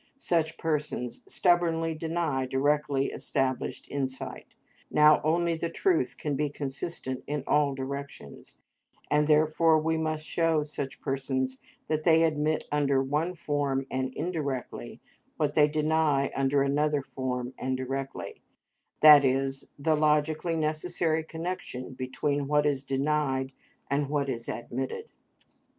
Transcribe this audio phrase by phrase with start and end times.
[0.17, 4.55] Such persons stubbornly deny directly established insight;
[4.89, 8.55] now only the truth can be consistent in all directions,
[9.11, 14.99] and therefore we must show such persons that they admit under one form and indirectly,
[15.37, 18.41] what they deny under another form and directly;
[19.01, 23.51] that is, the logically necessary connection between what is denied
[23.87, 25.09] and what is admitted.